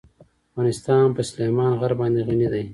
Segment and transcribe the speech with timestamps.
[0.51, 2.63] افغانستان په سلیمان غر باندې غني دی.